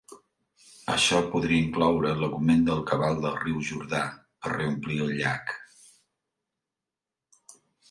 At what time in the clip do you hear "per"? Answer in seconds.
4.47-4.55